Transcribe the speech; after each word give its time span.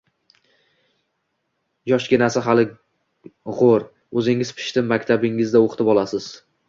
Yoshginasi 1.91 2.43
hali 2.47 2.65
g`o`r, 3.59 3.85
o`zingiz 4.23 4.53
pishitib, 4.59 4.89
maktabingizda 4.95 5.63
o`qitib 5.69 5.93
olasiz 5.97 6.33